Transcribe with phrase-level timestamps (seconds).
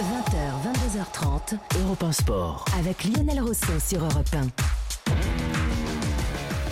[0.00, 2.64] 20h, 22h30, Europe 1 Sport.
[2.78, 4.46] avec Lionel Rousseau sur Europe 1.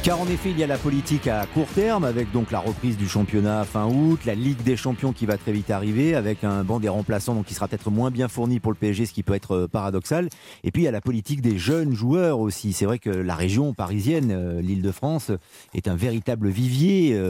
[0.02, 2.96] Car en effet, il y a la politique à court terme, avec donc la reprise
[2.96, 6.64] du championnat fin août, la Ligue des Champions qui va très vite arriver, avec un
[6.64, 9.22] banc des remplaçants donc qui sera peut-être moins bien fourni pour le PSG, ce qui
[9.22, 10.30] peut être euh, paradoxal.
[10.64, 12.72] Et puis il y a la politique des jeunes joueurs aussi.
[12.72, 15.32] C'est vrai que la région parisienne, euh, l'Île-de-France,
[15.74, 17.20] est un véritable vivier.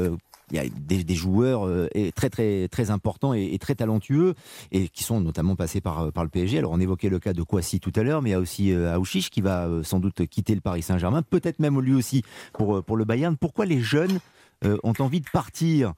[0.51, 4.35] Il y a des, joueurs euh, très très très importants et, très talentueux
[4.73, 6.59] et qui sont notamment passés par euh, le PSG.
[6.59, 8.72] Alors on évoquait le cas de Kouassi tout à l'heure, mais il y a aussi
[8.72, 12.22] euh, Aouchiche qui va euh, sans doute quitter le Paris Saint-Germain, peut-être même lui aussi
[12.53, 13.36] pour pour le Bayern.
[13.36, 14.19] Pourquoi les jeunes
[14.82, 15.93] ont envie de partir?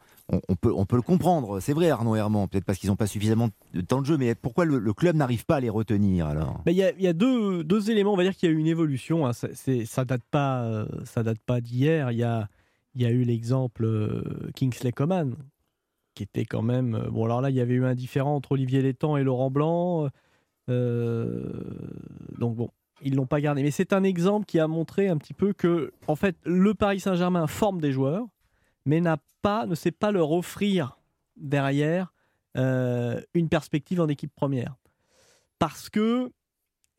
[0.49, 1.59] On, peut on peut le comprendre.
[1.59, 4.37] C'est vrai Arnaud Herman, peut-être parce qu'ils n'ont pas suffisamment de temps de jeu, mais
[4.37, 6.61] pourquoi le, club n'arrive pas à les retenir alors?
[6.65, 8.13] Ben, Il y a, y a deux, deux éléments.
[8.13, 9.27] On va dire qu'il y a eu une évolution.
[9.27, 9.33] hein.
[9.33, 12.13] Ça, c'est- ça date pas, ça date pas d'hier.
[12.13, 12.49] Il y a,
[12.95, 15.37] il y a eu l'exemple euh, Kingsley Coman,
[16.15, 16.95] qui était quand même.
[16.95, 19.51] euh, Bon, alors là, il y avait eu un différent entre Olivier Létang et Laurent
[19.51, 20.09] Blanc.
[20.69, 21.53] euh,
[22.39, 22.71] donc bon,
[23.03, 23.63] ils l'ont pas gardé.
[23.63, 27.01] Mais c'est un exemple qui a montré un petit peu que, en fait, le Paris
[27.01, 28.27] Saint-Germain forme des joueurs,
[28.85, 30.99] mais n'a pas, ne sait pas leur offrir
[31.37, 32.13] derrière
[32.57, 34.75] une perspective en équipe première.
[35.59, 36.31] Parce que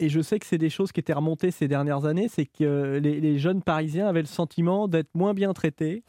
[0.01, 2.99] et je sais que c'est des choses qui étaient remontées ces dernières années, c'est que
[3.01, 6.03] les, les jeunes Parisiens avaient le sentiment d'être moins bien traités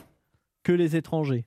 [0.62, 1.44] que les étrangers,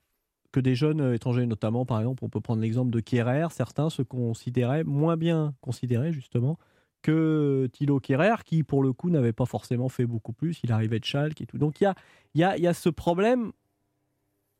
[0.52, 3.90] que des jeunes euh, étrangers notamment, par exemple, on peut prendre l'exemple de Kierer, certains
[3.90, 6.58] se considéraient moins bien considérés justement
[7.02, 10.98] que Thilo Kierer, qui pour le coup n'avait pas forcément fait beaucoup plus, il arrivait
[10.98, 11.58] de Schalke et tout.
[11.58, 11.94] Donc il y a,
[12.34, 13.52] y, a, y a ce problème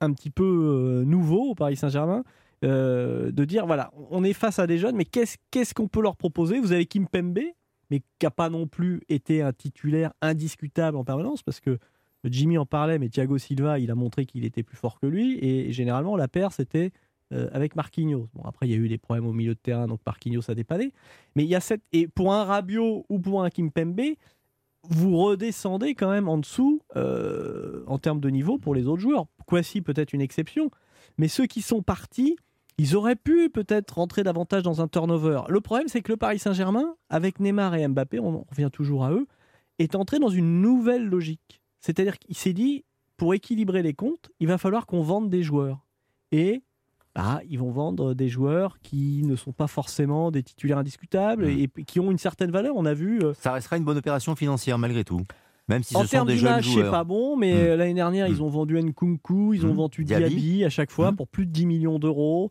[0.01, 2.25] un petit peu euh, nouveau au Paris Saint-Germain,
[2.65, 6.17] euh, de dire voilà, on est face à des jeunes, mais qu'est-ce qu'on peut leur
[6.17, 6.59] proposer?
[6.59, 7.39] Vous avez Kim Pembe,
[7.91, 11.79] mais qui n'a pas non plus été un titulaire indiscutable en permanence, parce que
[12.25, 15.39] Jimmy en parlait, mais Thiago Silva, il a montré qu'il était plus fort que lui,
[15.45, 16.93] et généralement la paire, c'était
[17.33, 18.29] euh, avec Marquinhos.
[18.35, 20.55] Bon, après, il y a eu des problèmes au milieu de terrain, donc Marquinhos a
[20.55, 20.93] dépanné.
[21.35, 21.83] Mais il y a cette.
[21.93, 24.01] Et pour un Rabiot ou pour un Kim Pembe,
[24.89, 29.27] vous redescendez quand même en dessous euh, en termes de niveau pour les autres joueurs.
[29.47, 30.71] Kwasi peut-être une exception,
[31.19, 32.37] mais ceux qui sont partis,
[32.79, 35.43] ils auraient pu peut-être rentrer davantage dans un turnover.
[35.49, 39.13] Le problème, c'est que le Paris Saint-Germain, avec Neymar et Mbappé, on revient toujours à
[39.13, 39.27] eux,
[39.79, 41.63] est entré dans une nouvelle logique.
[41.81, 42.85] C'est-à-dire qu'il s'est dit,
[43.17, 45.85] pour équilibrer les comptes, il va falloir qu'on vende des joueurs.
[46.33, 46.63] Et
[47.15, 51.67] bah, ils vont vendre des joueurs qui ne sont pas forcément des titulaires indiscutables Mmh.
[51.79, 52.75] et qui ont une certaine valeur.
[52.77, 55.23] On a vu euh, Ça restera une bonne opération financière malgré tout,
[55.69, 57.57] même si en ce sont des jeunes c'est pas bon, mais Mm.
[57.59, 59.77] euh, l'année dernière, ils ont vendu Nkunku, ils ont Mm.
[59.77, 60.29] vendu Diaby.
[60.37, 62.51] Diaby à chaque fois pour plus de 10 millions d'euros.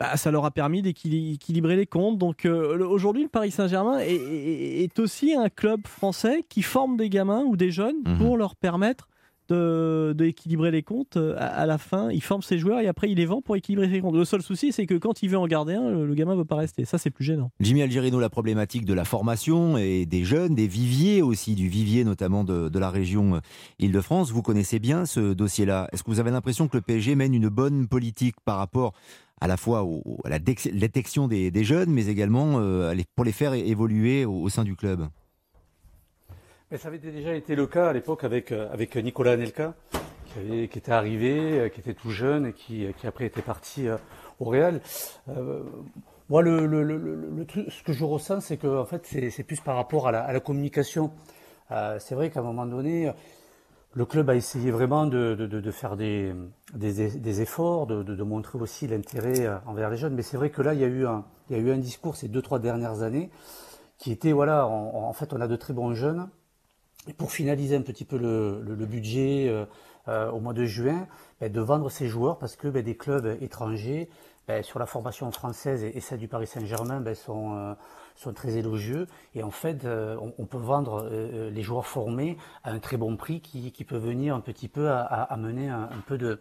[0.00, 2.18] Bah, ça leur a permis d'équilibrer les comptes.
[2.18, 6.96] Donc euh, aujourd'hui, le Paris Saint-Germain est, est- est aussi un club français qui forme
[6.96, 9.08] des gamins ou des jeunes pour leur permettre
[9.52, 12.10] de- d'équilibrer les comptes euh, à, la fin.
[12.10, 14.16] Il forme ses joueurs et après il les vend pour équilibrer ses comptes.
[14.16, 16.56] Le seul souci, c'est que quand il veut en garder un, le, gamin veut pas
[16.56, 16.84] rester.
[16.84, 17.50] Ça, c'est plus gênant.
[17.60, 22.04] Jimmy Algerino, la problématique de la formation et des jeunes, des viviers aussi, du vivier
[22.04, 23.40] notamment de, la région euh,
[23.78, 24.32] Île-de-France.
[24.32, 25.88] Vous connaissez bien ce dossier-là.
[25.92, 28.92] Est-ce que vous avez l'impression que le PSG mène une bonne politique par rapport
[29.40, 29.86] à la fois
[30.24, 34.76] à la détection des, jeunes, mais également euh, pour les faire évoluer au sein du
[34.76, 35.08] club?
[36.72, 39.74] Mais ça avait déjà été le cas à l'époque avec, euh, Nicolas Anelka,
[40.32, 43.98] qui, était arrivé, euh, qui était tout jeune et qui, qui après était parti euh,
[44.40, 44.80] au Real.
[45.28, 45.64] Euh,
[46.30, 50.08] moi, le, truc, ce que je ressens, c'est que en fait, c'est plus par rapport
[50.08, 51.12] à la, communication.
[51.70, 53.12] Euh, c'est vrai qu'à un moment donné,
[53.92, 56.32] le club a essayé vraiment de, faire des,
[57.42, 60.14] efforts, de, montrer aussi l'intérêt euh, envers les jeunes.
[60.14, 63.02] Mais c'est vrai que là, il y a eu un, discours ces deux, trois dernières
[63.02, 63.28] années
[63.98, 66.30] qui était, voilà, en fait, on a de très bons jeunes.
[67.08, 69.64] Et pour finaliser un petit peu le, le- le budget euh,
[70.08, 71.08] euh, au mois de juin,
[71.40, 74.08] ben, de vendre ces joueurs parce que ben, des clubs étrangers
[74.46, 77.74] ben, sur la formation française et, celle du Paris Saint-Germain ben, sont, euh,
[78.14, 79.06] sont très élogieux.
[79.34, 82.96] Et en fait, euh, on, on peut vendre euh, les joueurs formés à un très
[82.96, 86.18] bon prix qui, qui peut venir un petit peu à, à- à mener un peu
[86.18, 86.40] de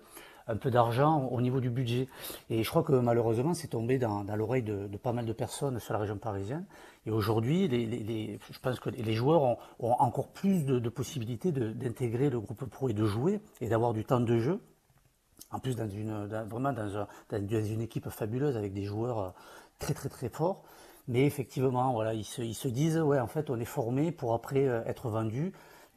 [0.51, 2.07] un peu d'argent au niveau du budget.
[2.49, 5.93] Et je crois que malheureusement, c'est tombé dans, l'oreille de, pas mal de personnes sur
[5.93, 6.65] la région parisienne.
[7.05, 12.39] Et aujourd'hui, les, je pense que les joueurs ont, encore plus de, possibilités d'intégrer le
[12.39, 14.59] groupe pro et de jouer et d'avoir du temps de jeu.
[15.51, 19.29] En plus, dans une, vraiment dans une équipe fabuleuse avec des joueurs euh,
[19.79, 20.63] très très très forts.
[21.07, 24.33] Mais effectivement, voilà, ils se, ils se disent, ouais, en fait, on est formé pour
[24.33, 25.51] après euh, être vendu.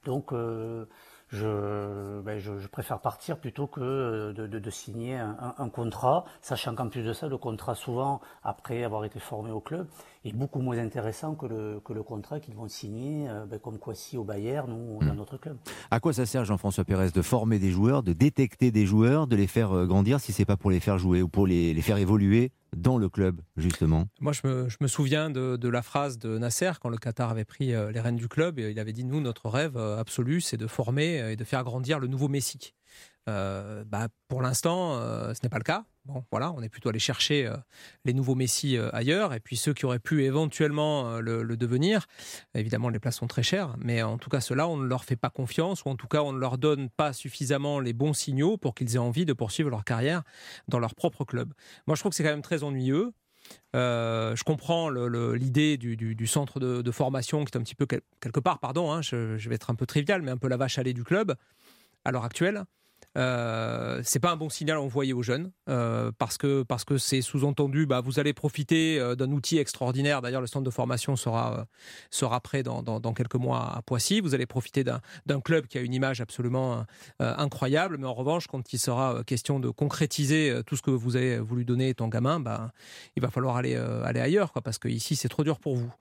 [0.04, 0.86] Donc, euh,
[1.28, 6.24] je, ben, je, je préfère partir plutôt que euh, de, de- de signer un, contrat,
[6.42, 9.86] sachant qu'en plus de ça, le contrat, souvent, après avoir été formé au club,
[10.24, 13.78] est beaucoup moins intéressant que le, que le contrat qu'ils vont signer, euh, ben, comme
[13.78, 15.56] Kwasi au Bayern ou dans notre club.
[15.90, 19.36] À quoi ça sert, Jean-François Pérez, de former des joueurs, de détecter des joueurs, de
[19.36, 21.82] les faire euh, grandir si c'est pas pour les faire jouer ou pour les, les
[21.82, 24.46] faire évoluer dans le club, justement Moi, je
[24.80, 28.16] me, souviens de, de, la phrase de Nasser quand le Qatar avait pris les rênes
[28.16, 28.58] du club.
[28.58, 31.98] Et il avait dit Nous, notre rêve absolu, c'est de former et de faire grandir
[31.98, 32.74] le nouveau Messi.
[33.28, 35.84] Euh, bah, pour l'instant, euh, ce n'est pas le cas.
[36.04, 37.56] Bon, voilà, on est plutôt allé chercher euh,
[38.04, 42.06] les nouveaux Messi ailleurs, et puis ceux qui auraient pu éventuellement le, devenir.
[42.54, 45.16] Évidemment, les places sont très chères, mais en tout cas, ceux-là, on ne leur fait
[45.16, 48.58] pas confiance, ou en tout cas, on ne leur donne pas suffisamment les bons signaux
[48.58, 50.22] pour qu'ils aient envie de poursuivre leur carrière
[50.68, 51.54] dans leur propre club.
[51.86, 53.12] Moi, je trouve que c'est quand même très ennuyeux.
[53.72, 58.92] je comprends l'idée du, centre de, formation qui est un petit peu quelque part, pardon,
[58.92, 60.92] hein, je, je, vais être un peu trivial, mais un peu la vache à lait
[60.92, 61.34] du club
[62.04, 62.66] à l'heure actuelle.
[63.16, 67.20] Euh, c'est pas un bon signal envoyé aux jeunes euh, parce que parce que c'est
[67.20, 70.20] sous-entendu bah, vous allez profiter euh, d'un outil extraordinaire.
[70.20, 71.64] D'ailleurs le centre de formation sera euh,
[72.10, 74.20] sera prêt dans, dans, quelques mois à Poissy.
[74.20, 76.84] Vous allez profiter d'un club qui a une image absolument
[77.20, 77.98] incroyable.
[77.98, 81.64] Mais en revanche quand il sera question de concrétiser tout ce que vous avez voulu
[81.64, 82.72] donner étant gamin bah,
[83.16, 85.92] il va falloir aller aller ailleurs quoi parce que ici c'est trop dur pour vous.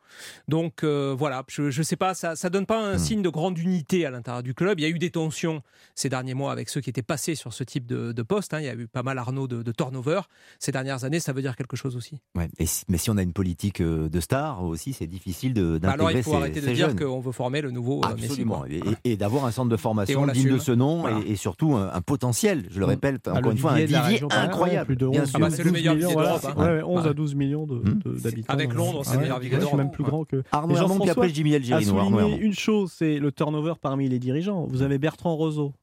[0.47, 1.43] Donc voilà.
[1.47, 2.99] Je, je sais pas ça ça donne pas un hmm.
[2.99, 4.79] signe de grande unité à l'intérieur du club.
[4.79, 5.61] Il y a eu des tensions
[5.95, 8.53] ces derniers mois avec ceux qui étaient passé sur ce type de, poste.
[8.53, 8.59] Hein.
[8.59, 10.21] Il y a eu pas mal, Arnaud, de, turnover
[10.59, 11.19] ces dernières années.
[11.19, 12.19] Ça veut dire quelque chose aussi.
[12.35, 12.49] Ouais,
[12.89, 16.11] mais si on a une politique euh, de star aussi, c'est difficile d'intégrer bah Alors
[16.11, 18.63] il faut arrêter de dire qu'on veut former le nouveau euh, Absolument.
[19.03, 22.79] Et, d'avoir un centre de formation digne de ce nom et, surtout un, potentiel, je
[22.79, 22.89] le mm.
[22.89, 24.95] répète, ah, encore une fois, un vivier incroyable.
[24.95, 26.45] De 11, ah bah, c'est le meilleur vivier d'Europe.
[26.57, 28.19] 11 à 12 millions mm.
[28.21, 28.53] d'habitants.
[28.53, 29.77] Avec Londres, c'est le meilleur vivier d'Europe.
[29.77, 30.43] même plus grand que.
[30.51, 32.37] Arnaud Hermont, puis après Jimmy Algerino.
[32.37, 34.67] Une chose, c'est le turnover parmi les dirigeants.
[34.69, 35.73] Vous avez Bertrand Roseau,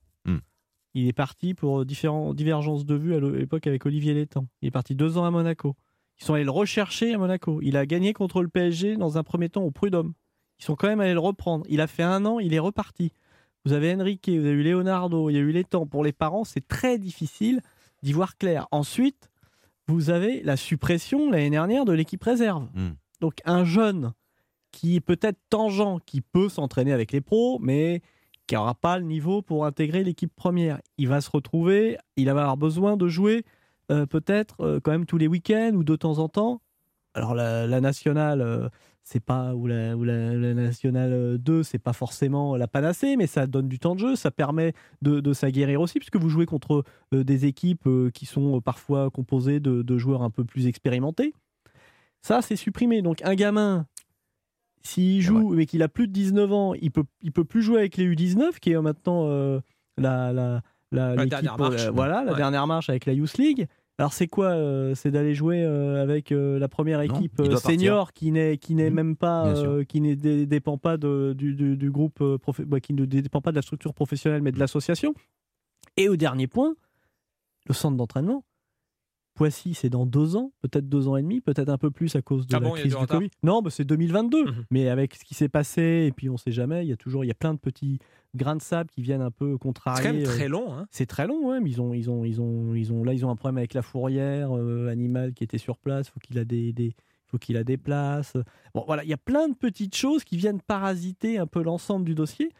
[0.94, 4.46] il est parti pour différentes divergences de vues à l'époque avec Olivier Létang.
[4.62, 5.76] Il est parti deux ans à Monaco.
[6.20, 7.60] Ils sont allés le rechercher à Monaco.
[7.62, 10.12] Il a gagné contre le PSG dans un premier temps au Prud'homme.
[10.58, 11.64] Ils sont quand même allés le reprendre.
[11.69, 13.12] Il a fait un an, il est reparti.
[13.64, 15.87] Vous avez Enrique, vous avez eu Leonardo, il y a eu Létang.
[15.87, 17.60] Pour les parents, c'est très difficile
[18.02, 18.66] d'y voir clair.
[18.70, 19.31] Ensuite,
[19.86, 22.69] vous avez la suppression l'année dernière de l'équipe réserve.
[22.75, 22.93] Hmm.
[23.20, 24.12] Donc un jeune
[24.72, 28.02] qui est peut-être tangent, qui peut s'entraîner avec les pros, mais
[28.50, 30.81] qui n'aura pas le niveau pour intégrer l'équipe première.
[30.99, 33.44] Il va se retrouver, il va avoir besoin de jouer
[33.93, 36.61] euh, peut-être euh, quand même tous les week-ends ou de temps en temps.
[37.14, 38.69] Alors la, nationale, euh,
[39.05, 43.79] c'est pas ou la, nationale 2, c'est pas forcément la panacée, mais ça donne du
[43.79, 46.82] temps de jeu, ça permet de, de s'aguerrir aussi, puisque vous jouez contre
[47.12, 51.35] des équipes qui sont parfois composées de, de joueurs un peu plus expérimentés.
[52.23, 53.00] Ça, c'est supprimé.
[53.00, 53.87] Donc un gamin
[54.82, 57.79] s'il joue, mais qu'il a plus de 19 ans, il peut, il peut plus jouer
[57.79, 59.61] avec les U19, qui est maintenant euh,
[59.99, 61.87] la, la, la, dernière marche.
[61.87, 63.67] Euh, voilà, la dernière marche avec la Youth League.
[63.99, 68.75] Alors c'est quoi euh, C'est d'aller jouer avec la première équipe senior qui n'est qui
[68.75, 68.94] n'est mmh.
[68.94, 69.53] même pas
[69.87, 72.25] qui ne dépend pas de, du, du, groupe
[72.61, 75.15] bah, qui ne dépend pas de la structure professionnelle mais de l'association.
[75.99, 76.75] Et au dernier point,
[77.67, 78.44] le centre d'entraînement.
[79.48, 82.46] C'est dans deux ans, peut-être deux ans et demi, peut-être un peu plus à cause
[82.46, 83.31] de ah la crise du, Covid.
[83.42, 84.44] Non, c'est 2022.
[84.44, 84.64] Mhm.
[84.70, 86.96] Mais avec ce qui s'est passé, et puis on ne sait jamais, il y a
[86.96, 87.98] toujours, il y a plein de petits
[88.34, 90.02] grains de sable qui viennent un peu contrarier.
[90.02, 90.75] C'est quand même très long.
[90.75, 90.87] Hein.
[90.90, 93.25] C'est très long, ouais, mais ils ont, ils ont, ils ont, ils ont, là, ils
[93.25, 96.08] ont un problème avec la fourrière euh, animale qui était sur place.
[96.10, 96.94] Faut qu'il a des, des
[97.31, 98.34] faut qu'il la déplace.
[98.75, 102.04] Bon, voilà, il y a plein de petites choses qui viennent parasiter un peu l'ensemble
[102.04, 102.50] du dossier.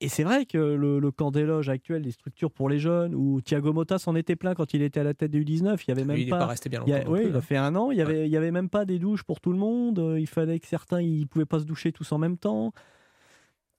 [0.00, 3.72] Et c'est vrai que le, camp d'éloge actuel des structures pour les jeunes, où Thiago
[3.72, 6.04] Motta s'en était plein quand il était à la tête des U19, il y avait
[6.04, 6.38] même il pas.
[6.38, 7.10] pas resté bien longtemps.
[7.10, 7.40] oui, il a hein.
[7.40, 7.90] fait un an.
[7.90, 9.98] Il y avait, il y avait même pas des douches pour tout le monde.
[9.98, 12.72] Euh, il fallait que certains, ils pouvaient pas se doucher tous en même temps.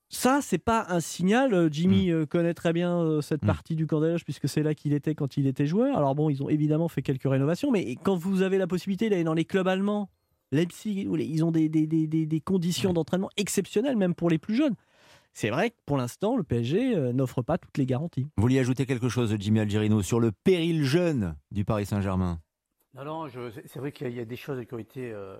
[0.09, 1.53] Ça, c'est pas un signal.
[1.53, 2.13] Euh, Jimmy mm.
[2.13, 3.47] euh, connaît très bien cette mm.
[3.47, 5.95] partie du camp d'éloge puisque c'est là qu'il était quand il était joueur.
[5.95, 9.23] Alors bon, ils ont évidemment fait quelques rénovations, mais quand vous avez la possibilité d'aller
[9.23, 10.09] dans les clubs allemands,
[10.51, 14.75] Leipzig, ils ont des, des, des, des conditions d'entraînement exceptionnelles, même pour les plus jeunes
[15.37, 18.23] c'est vrai que pour l'instant, le PSG euh, n'offre pas toutes les garanties.
[18.37, 22.39] Vous vouliez ajouter quelque chose, Jimmy Algerino, sur le péril jeune du Paris Saint-Germain?
[22.95, 23.27] Non, non,
[23.67, 25.11] c'est vrai qu'il y, a des choses qui ont été.
[25.11, 25.37] Euh,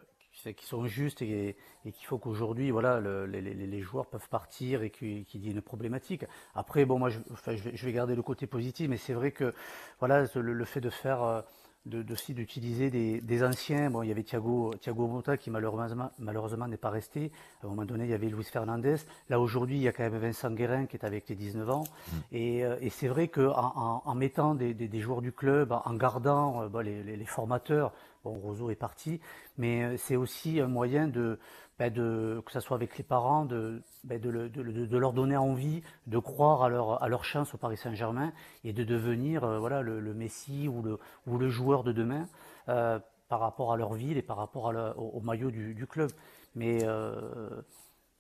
[0.56, 5.48] qui sont justes et, qu'il faut qu'aujourd'hui, voilà, les, joueurs peuvent partir et qu'il y
[5.48, 6.26] ait une problématique.
[6.54, 9.52] Après, bon, moi, je, vais, garder le côté positif, mais c'est vrai que,
[9.98, 11.42] voilà, le, fait de faire euh,
[11.88, 13.90] de, d'utiliser des, anciens.
[13.90, 17.32] Bon, il y avait Thiago, Thiago Mota qui malheureusement, malheureusement n'est pas resté.
[17.62, 18.98] À un moment donné, il y avait Luis Fernandez.
[19.30, 21.84] Là, aujourd'hui, il y a quand même Vincent Guérin qui est avec les 19 ans.
[21.84, 22.16] Mm.
[22.34, 27.26] Euh, et, c'est vrai qu'en en, mettant des, joueurs du club, en gardant euh, les,
[27.26, 29.20] formateurs, bon, Roseau est parti,
[29.58, 31.40] mais euh, c'est aussi un moyen de,
[31.80, 35.84] ben de, que ce soit avec les parents, de, ben de, de, leur donner envie
[36.08, 39.82] de croire à leur, à leur chance au Paris Saint-Germain et de devenir euh, voilà,
[39.82, 42.28] le, le, Messi ou le, ou le joueur de demain
[42.70, 46.10] euh, par rapport à leur ville et par rapport à au, maillot du, du, club.
[46.56, 47.62] Mais euh,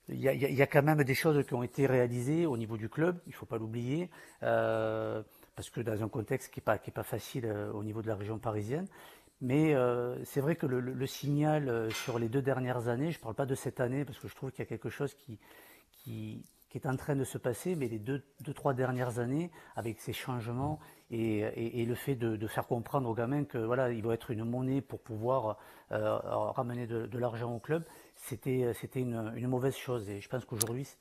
[0.09, 2.77] il y, a, y, a, quand même des choses qui ont été réalisées au niveau
[2.77, 4.09] du club, il ne faut pas l'oublier,
[4.39, 8.37] parce que dans un contexte qui n'est pas, pas facile au niveau de la région
[8.37, 8.87] parisienne.
[9.41, 13.21] Mais euh, c'est vrai que le, signal euh, sur les deux dernières années, je ne
[13.21, 15.39] parle pas de cette année parce que je trouve qu'il y a quelque chose qui,
[16.73, 18.23] est en train de se passer, mais les deux,
[18.55, 20.79] trois dernières années, avec ces changements
[21.09, 24.81] et, le fait de, faire comprendre aux gamins que voilà, il va être une monnaie
[24.81, 25.57] pour pouvoir
[25.91, 26.17] euh,
[26.51, 27.83] ramener de l'argent au club,
[28.17, 30.09] c'était, euh, c'était une, mauvaise chose.
[30.09, 30.99] Et je pense qu'aujourd'hui, c'est,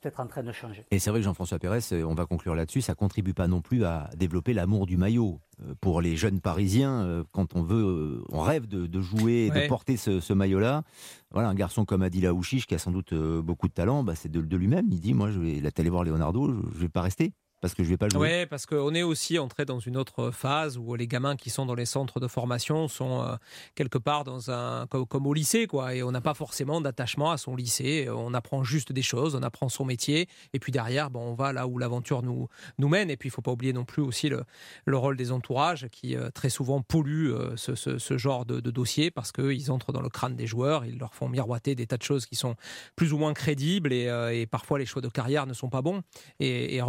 [0.00, 0.84] peut-être en train de changer.
[0.90, 3.60] Et c'est vrai que Jean-François Pérez, euh, on va conclure là-dessus, ça contribue pas non
[3.60, 5.40] plus à développer l'amour du maillot.
[5.62, 10.32] Euh, pour les jeunes Parisiens, quand on veut, on rêve de, jouer, de porter ce,
[10.32, 10.82] maillot-là.
[11.30, 14.30] Voilà, un garçon comme Adila Ouchiche, qui a sans doute beaucoup de talent, bah, c'est
[14.30, 14.86] de, de lui-même.
[14.90, 17.74] Il dit, moi, je vais, il allé voir Leonardo, je, ne vais pas rester parce
[17.74, 18.40] que je vais pas jouer.
[18.40, 21.66] Oui, parce qu'on est aussi entré dans une autre phase où les gamins qui sont
[21.66, 23.34] dans les centres de formation sont euh,
[23.74, 27.36] quelque part dans un comme, au lycée quoi, et on n'a pas forcément d'attachement à
[27.36, 28.08] son lycée.
[28.10, 31.52] On apprend juste des choses, on apprend son métier, et puis derrière, bon, on va
[31.52, 32.48] là où l'aventure nous
[32.78, 33.10] nous mène.
[33.10, 34.44] Et puis il faut pas oublier non plus aussi le,
[34.84, 39.10] le rôle des entourages qui euh, très souvent polluent euh, ce, ce, genre de, dossier
[39.10, 42.02] parce qu'ils entrent dans le crâne des joueurs, ils leur font miroiter des tas de
[42.02, 42.54] choses qui sont
[42.96, 46.02] plus ou moins crédibles et, parfois les choix de carrière ne sont pas bons.
[46.38, 46.82] Et, et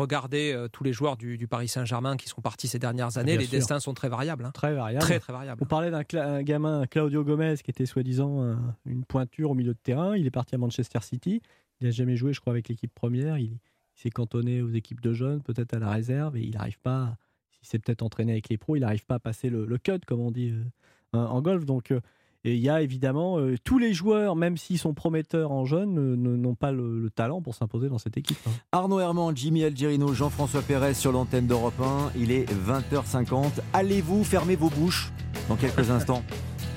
[0.60, 3.80] euh, tous les joueurs du, Paris Saint-Germain qui sont partis ces dernières années, les destins
[3.80, 4.46] sont très variables.
[4.46, 4.52] Hein.
[4.54, 5.04] Très variables.
[5.04, 5.62] Très, très variables.
[5.64, 10.16] On parlait d'un gamin, Claudio Gomez, qui était soi-disant une pointure au milieu de terrain.
[10.16, 11.42] Il est parti à Manchester City.
[11.82, 13.38] Il n'a jamais joué, je crois, avec l'équipe première.
[13.38, 13.58] Il,
[14.00, 17.18] s'est cantonné aux équipes de jeunes, peut-être à la réserve, et il n'arrive pas,
[17.52, 20.22] s'il s'est peut-être entraîné avec les pros, il n'arrive pas à passer le, cut, comme
[20.22, 21.66] on dit euh, en golf.
[21.66, 22.00] Donc, euh,
[22.46, 26.16] et il y a évidemment euh, tous les joueurs, même s'ils sont prometteurs en jeune,
[26.16, 28.38] n'ont pas le, talent pour s'imposer dans cette équipe.
[28.48, 28.52] Hein.
[28.72, 32.12] Arnaud Herman, Jimmy Algerino, Jean-François Pérez sur l'antenne d'Europe 1.
[32.18, 33.60] Il est 20h50.
[33.74, 35.12] Allez-vous fermer vos bouches
[35.50, 36.24] dans quelques instants?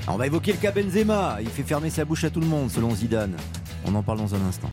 [0.09, 1.39] On va évoquer le cas Benzema.
[1.41, 3.37] Il fait fermer sa bouche à tout le monde, selon Zidane.
[3.87, 4.71] On en parle dans un instant.